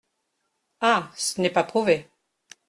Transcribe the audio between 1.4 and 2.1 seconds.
pas prouvé.